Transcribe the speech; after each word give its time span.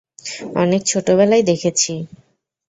অনেক 0.55 0.81
ছোটবেলায় 0.85 1.43
দেখেছি। 1.43 1.93